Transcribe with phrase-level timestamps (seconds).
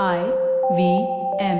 [0.00, 0.18] I
[0.72, 0.92] V
[1.44, 1.58] M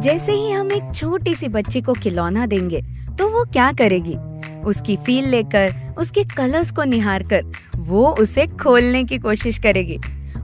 [0.00, 2.80] जैसे ही हम एक छोटी सी बच्ची को खिलौना देंगे
[3.18, 4.16] तो वो क्या करेगी?
[4.62, 7.42] उसकी फील लेकर, उसके कलर्स को निहार कर
[7.76, 9.98] वो उसे खोलने की कोशिश करेगी।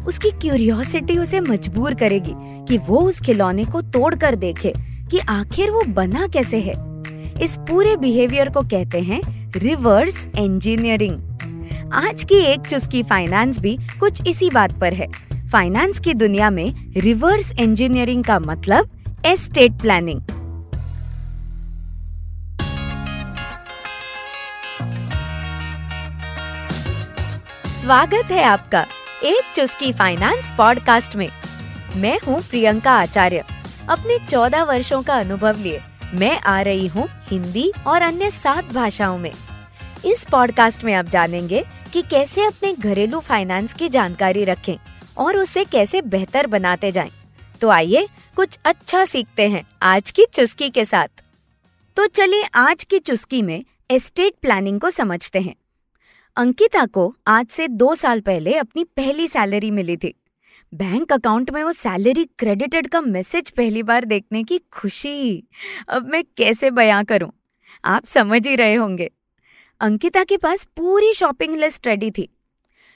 [0.07, 2.35] उसकी क्यूरियोसिटी उसे मजबूर करेगी
[2.69, 4.73] कि वो उस खिलौने को तोड़ कर देखे
[5.11, 6.75] कि आखिर वो बना कैसे है।
[7.43, 9.21] इस पूरे बिहेवियर को कहते हैं
[9.57, 11.34] रिवर्स इंजीनियरिंग
[11.95, 15.07] आज की एक चुस्की फाइनेंस भी कुछ इसी बात पर है।
[15.49, 20.21] फाइनेंस की दुनिया में रिवर्स इंजीनियरिंग का मतलब एस्टेट प्लानिंग
[27.71, 28.87] स्वागत है आपका
[29.25, 31.29] एक चुस्की फाइनेंस पॉडकास्ट में।
[31.97, 33.45] मैं हूँ प्रियंका आचार्य।
[33.89, 35.81] अपने चौदह वर्षों का अनुभव लिए
[36.15, 39.33] मैं आ रही हूँ हिंदी और अन्य सात भाषाओं में।
[40.05, 44.77] इस पॉडकास्ट में आप जानेंगे कि कैसे अपने घरेलू फाइनेंस की जानकारी रखें
[45.19, 47.11] और उसे कैसे बेहतर बनाते जाएँ।
[47.61, 51.25] तो आइए कुछ अच्छा सीखते हैं आज की चुस्की के साथ।
[51.97, 55.55] तो चलिए आज की चुस्की में एस्टेट प्लानिंग को समझते हैं।
[56.37, 60.15] अंकिता को आज से दो साल पहले अपनी पहली सैलरी मिली थी।
[60.75, 65.49] बैंक अकाउंट में वो सैलरी क्रेडिटेड का मैसेज पहली बार देखने की खुशी।
[65.89, 67.33] अब मैं कैसे बयां करूँ?
[67.85, 69.11] आप समझ ही रहे होंगे।
[69.85, 72.29] अंकिता के पास पूरी शॉपिंग लिस्ट रेडी थी।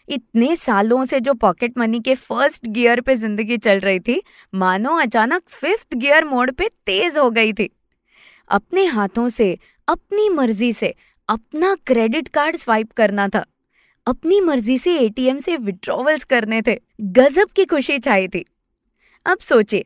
[0.09, 4.23] इतने सालों से जो पॉकेट मनी के फ़र्स्ट गियर पे ज़िंदगी चल रही थी,
[4.55, 7.69] मानो अचानक फिफ्थ गियर मोड पे तेज हो गई थी।
[8.51, 9.59] अपने हाथों से,
[9.89, 10.95] अपनी मर्ज़ी से,
[11.29, 13.45] अपना क्रेडिट कार्ड स्वाइप करना था।
[14.07, 18.45] अपनी मर्ज़ी से एटीएम से विड्रॉवल्स करने थे। गजब की खुशी चाहिए थी।
[19.27, 19.85] अब सोचे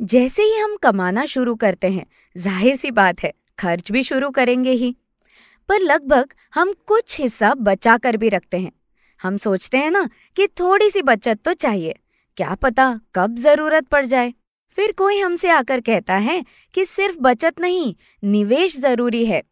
[0.00, 4.72] जैसे ही हम कमाना शुरू करते हैं, ज़ाहिर सी बात है, खर्च भी शुरू करेंगे
[4.72, 4.94] ही।
[5.70, 8.72] पर लगभग हम कुछ हिस्सा बचा कर भी रखते हैं।
[9.20, 11.94] हम सोचते हैं ना कि थोड़ी सी बचत तो चाहिए।
[12.38, 14.32] क्या पता कब ज़रूरत पड़ जाए।
[14.76, 16.42] फिर कोई हमसे आकर कहता है
[16.74, 19.42] कि सिर्फ़ बचत नहीं, निवेश ज़रूरी है।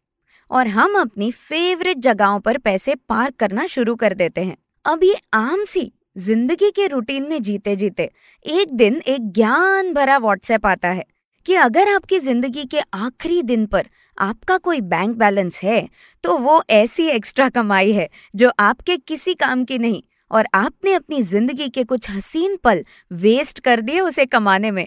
[0.51, 5.15] और हम अपनी फेवरेट जगहों पर पैसे पार्क करना शुरू कर देते हैं। अब ये
[5.33, 8.09] आम सी ज़िंदगी के रूटीन में जीते जीते
[8.45, 11.05] एक दिन एक ज्ञान भरा व्हाट्सएप आता है
[11.45, 13.87] कि अगर आपकी ज़िंदगी के आखिरी दिन पर
[14.19, 15.87] आपका कोई बैंक बैलेंस है
[16.23, 21.21] तो वो ऐसी एक्स्ट्रा कमाई है, जो आपके किसी काम की नहीं, और आपने अपनी
[21.23, 24.85] ज़िंदगी के कुछ हसीन पल वेस्ट कर दिए उसे कमाने में।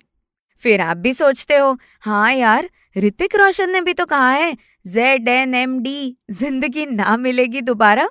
[0.63, 4.57] फिर आप भी सोचते हो हाँ यार, ऋतिक रोशन ने भी तो कहा है
[4.87, 8.09] जेड एन एम डी ज़िंदगी ना मिलेगी दोबारा।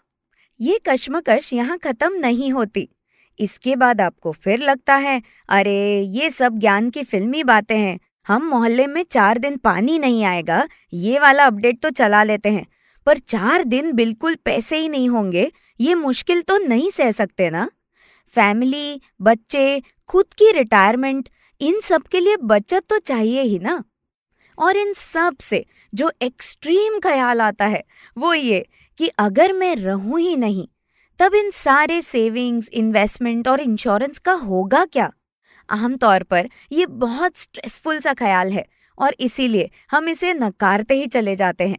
[0.59, 2.87] ये कश्मकश यहाँ खत्म नहीं होती।
[3.39, 8.43] इसके बाद आपको फिर लगता है, अरे, ये सब ज्ञान की फिल्मी बातें हैं हम
[8.43, 12.65] मोहल्ले में चार दिन पानी नहीं आएगा, ये वाला अपडेट तो चला लेते हैं।
[13.07, 17.69] पर चार दिन बिल्कुल पैसे ही नहीं होंगे, ये मुश्किल तो नहीं सह सकते ना?
[18.31, 21.29] फैमिली, बच्चे, खुद की रिटायरमेंट,
[21.61, 23.83] इन सब के लिए बचत तो चाहिए ही ना?
[24.57, 27.83] और इन सबसे जो एक्सट्रीम ख्याल आता है,
[28.17, 28.65] वो ये
[28.97, 30.67] कि अगर मैं रहूँ ही नहीं,
[31.19, 35.11] तब इन सारे सेविंग्स, इन्वेस्टमेंट और इंश्योरेंस का होगा क्या?
[35.71, 38.65] आमतौर पर ये बहुत स्ट्रेसफुल सा ख्याल है
[38.97, 41.77] और इसीलिए हम इसे नकारते ही चले जाते हैं।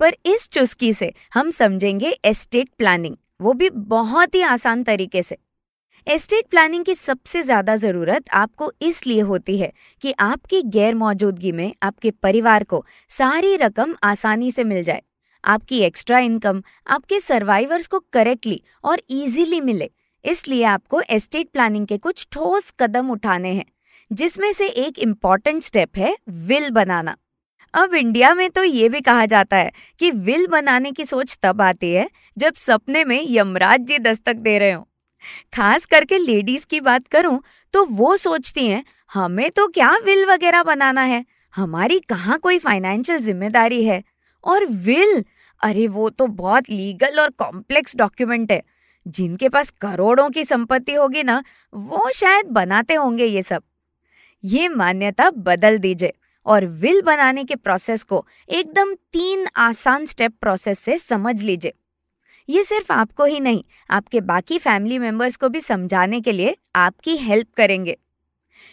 [0.00, 5.36] पर इस चुस्की से हम समझेंगे एस्टेट प्लानिंग वो भी बहुत ही आसान तरीके से।
[6.06, 9.72] एस्टेट प्लानिंग की सबसे ज़्यादा ज़रूरत आपको इसलिए होती है
[10.04, 15.02] कि आपकी गैर मौजूदगी में आपके परिवार को सारी रकम आसानी से मिल जाए।
[15.44, 19.90] आपकी एक्स्ट्रा इनकम आपके सर्वाइवर्स को करेक्टली और इजीली मिले।
[20.24, 23.64] इसलिए आपको एस्टेट प्लानिंग के कुछ ठोस कदम उठाने हैं,
[24.10, 26.16] जिसमें से एक इंपॉर्टेंट स्टेप है
[26.46, 27.16] विल बनाना।
[27.74, 31.62] अब इंडिया में तो ये भी कहा जाता है कि विल बनाने की सोच तब
[31.62, 34.86] आती है, जब सपने में यमराज जी दस्तक दे रहे हो।
[35.54, 37.40] खास करके लेडीज़ की बात करूँ
[37.74, 41.24] तो वो सोचती हैं, हमें तो क्या विल वगैरह बनाना है?
[41.54, 44.02] हमारी कहाँ कोई फाइनेंशियल ज़िम्मेदारी है?
[44.44, 45.24] और विल
[45.60, 48.62] अरे वो तो बहुत लीगल और कॉम्प्लेक्स डॉक्यूमेंट है।
[49.06, 51.42] जिनके पास करोड़ों की संपत्ति होगी ना,
[51.74, 53.62] वो शायद बनाते होंगे ये सब।
[54.44, 56.12] ये मान्यता बदल दीजिए
[56.46, 61.72] और विल बनाने के प्रोसेस को एकदम तीन आसान स्टेप प्रोसेस से समझ लीजिए।
[62.48, 67.16] ये सिर्फ़ आपको ही नहीं, आपके बाकी फैमिली मेंबर्स को भी समझाने के लिए आपकी
[67.16, 67.96] हेल्प करेंगे।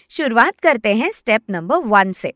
[0.09, 2.33] शुरुआत करते हैं स्टेप नंबर वन से।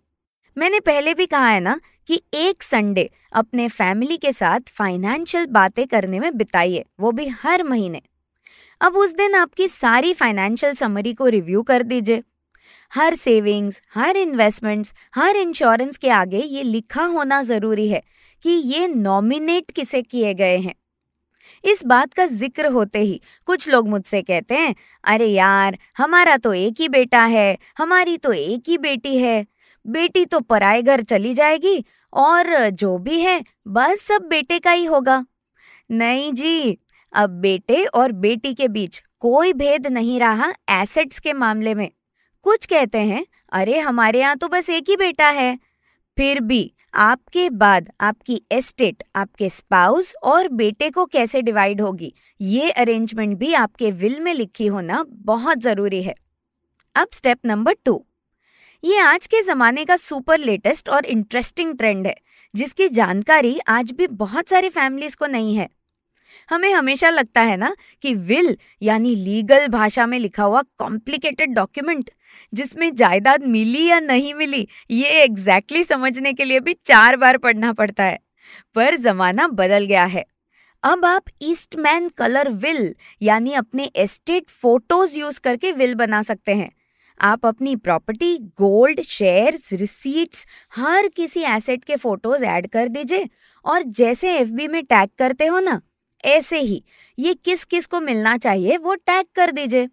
[0.57, 1.79] मैंने पहले भी कहा है ना
[2.09, 7.63] कि एक संडे अपने फैमिली के साथ फाइनेंशियल बातें करने में बिताइए, वो भी हर
[7.63, 8.01] महीने।
[8.81, 12.23] अब उस दिन आपकी सारी फाइनेंशियल समरी को रिव्यू कर दीजिए।
[12.91, 18.03] हर सेविंग्स, हर इन्वेस्टमेंट्स, हर इंश्योरेंस के आगे ये लिखा होना ज़रूरी है
[18.43, 20.75] कि ये नॉमिनेट किसे किए गए हैं।
[21.63, 26.53] इस बात का ज़िक्र होते ही कुछ लोग मुझसे कहते हैं, अरे यार, हमारा तो
[26.53, 29.45] एक ही बेटा है, हमारी तो एक ही बेटी है।
[29.87, 34.85] बेटी तो पराए घर चली जाएगी और जो भी है, बस सब बेटे का ही
[34.85, 35.25] होगा।
[35.91, 36.77] नहीं जी,
[37.13, 41.91] अब बेटे और बेटी के बीच कोई भेद नहीं रहा एसेट्स के मामले में।
[42.41, 45.59] कुछ कहते हैं, अरे, हमारे यहाँ तो बस एक ही बेटा है।
[46.17, 52.13] फिर भी, आपके बाद आपकी एस्टेट आपके स्पाउस और बेटे को कैसे डिवाइड होगी?
[52.41, 56.15] ये अरेंजमेंट भी आपके विल में लिखी होना बहुत ज़रूरी है।
[56.95, 58.05] अब स्टेप नंबर टू
[58.85, 62.15] ये आज के जमाने का सुपर लेटेस्ट और इंटरेस्टिंग ट्रेंड है,
[62.55, 65.69] जिसकी जानकारी आज भी बहुत सारी फैमिलीज़ को नहीं है।
[66.49, 72.09] हमें हमेशा लगता है ना कि विल यानी लीगल भाषा में लिखा हुआ कॉम्प्लिकेटेड डॉक्यूमेंट,
[72.53, 77.37] जिसमें जायदाद मिली या नहीं मिली, ये एग्जैक्टली exactly समझने के लिए भी चार बार
[77.37, 78.19] पढ़ना पड़ता है।
[78.75, 80.25] पर जमाना बदल गया है।
[80.83, 86.71] अब आप ईस्टमैन कलर विल यानी अपने एस्टेट फ़ोटोज़ यूज़ करके विल बना सकते हैं।
[87.23, 93.29] आप अपनी प्रॉपर्टी गोल्ड शेयर्स रिसीट्स हर किसी एसेट के फ़ोटोज़ ऐड कर दीजिए।
[93.65, 95.79] और जैसे एफबी में टैग करते हो ना,
[96.23, 96.83] ऐसे ही
[97.17, 99.89] ये किस किस को मिलना चाहिए वो टैग कर दीजिए।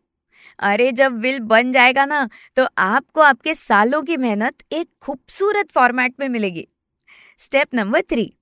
[0.58, 6.14] अरे जब विल बन जाएगा ना तो आपको आपके सालों की मेहनत एक खूबसूरत फॉर्मेट
[6.20, 6.66] में मिलेगी।
[7.40, 8.32] स्टेप नंबर थ्री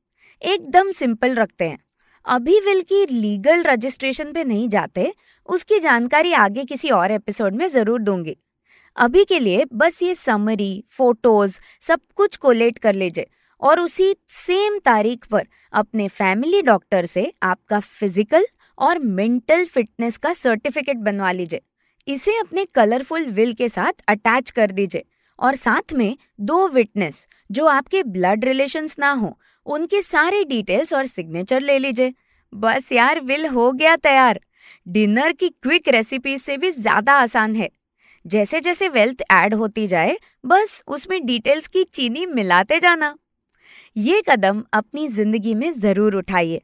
[0.43, 1.79] एकदम सिंपल रखते हैं।
[2.26, 5.12] अभी विल की लीगल रजिस्ट्रेशन पे नहीं जाते,
[5.49, 8.37] उसकी जानकारी आगे किसी और एपिसोड में ज़रूर दूँगी।
[8.99, 13.27] अभी के लिए बस ये समरी फ़ोटोज़ सब कुछ कोलेट कर लीजिए।
[13.62, 18.47] और उसी सेम तारीख पर अपने फैमिली डॉक्टर से आपका फ़िज़िकल
[18.79, 21.61] और मेंटल फिटनेस का सर्टिफिकेट बनवा लीजिए।
[22.09, 25.05] इसे अपने कलरफुल विल के साथ अटैच कर दीजिए।
[25.39, 29.37] और साथ में दो विटनेस जो आपके ब्लड रिलेशंस ना हो,
[29.67, 32.15] उनके सारे डिटेल्स और सिग्नेचर ले लीजिए।
[32.53, 34.41] बस यार विल हो गया तैयार।
[34.89, 37.71] डिनर की क्विक रेसिपी से भी ज़्यादा आसान है।
[38.28, 43.14] जैसे जैसे वेल्थ ऐड होती जाए, बस उसमें डिटेल्स की चीनी मिलाते जाना।
[43.96, 46.60] ये कदम अपनी ज़िंदगी में ज़रूर उठाइए।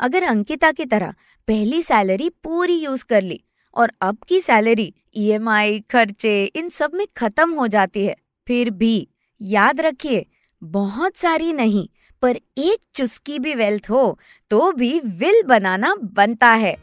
[0.00, 1.14] अगर अंकिता की तरह
[1.48, 3.40] पहली सैलरी पूरी यूज़ कर ली
[3.76, 8.16] और अब की सैलरी ईएमआई खर्चे, इन सब में खत्म हो जाती है,
[8.46, 9.08] फिर भी
[9.40, 10.24] याद रखिए,
[10.62, 11.88] बहुत सारी नहीं,
[12.22, 14.18] पर एक चुस्की भी वेल्थ हो
[14.50, 16.76] तो भी विल बनाना बनता है।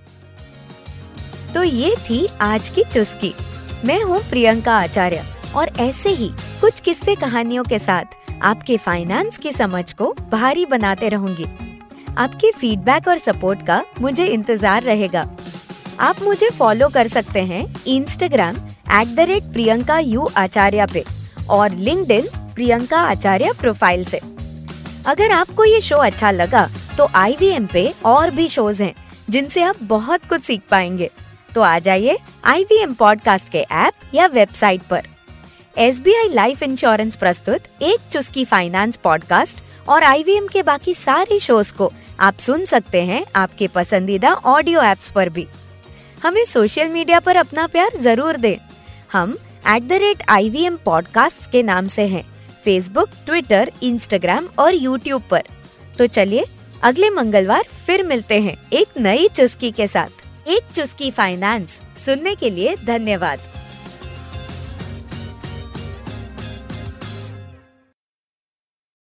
[1.54, 3.34] तो ये थी आज की चुस्की।
[3.86, 5.24] मैं हूँ प्रियंका आचार्य,
[5.56, 6.30] और ऐसे ही
[6.62, 11.46] कुछ किस्से कहानियों के साथ आपके फाइनेंस की समझ को भारी बनाते रहूँगी।
[12.18, 15.28] आपके फीडबैक और सपोर्ट का मुझे इंतज़ार रहेगा।
[16.00, 18.56] आप मुझे फॉलो कर सकते हैं Instagram
[18.92, 21.04] at the rate Priyanka U Acharya पे
[21.50, 22.12] और लिंक
[22.56, 24.22] प्रियंका आचार्य प्रोफ़ाइल से।
[25.06, 28.94] अगर आपको ये शो अच्छा लगा तो IVM पे और भी शोज़ हैं,
[29.30, 31.10] जिनसे आप बहुत कुछ सीख पाएँगे।
[31.56, 35.08] तो आ जाइए आई वी पॉडकास्ट के ऐप या वेबसाइट पर।
[35.78, 41.40] S B I life insurance प्रस्तुत एक चुस्की फाइनेंस पॉडकास्ट और आईवीएम के बाकी सारे
[41.40, 45.48] शोज़ को आप सुन सकते हैं आपके पसंदीदा ऑडियो एप्स पर भी।
[46.24, 48.58] हमें सोशल मीडिया पर अपना प्यार ज़रूर दें।
[49.12, 49.36] हम
[49.76, 52.24] at the rate I V M podcast के नाम से हैं
[52.64, 55.44] फेसबुक ट्विटर इंस्टाग्राम और यूट्यूब पर।
[55.98, 56.46] तो चलिए
[56.84, 62.50] अगले मंगलवार फिर मिलते हैं एक नई चुस्की के साथ। एक चुस्की फाइनेंस सुनने के
[62.50, 63.40] लिए धन्यवाद।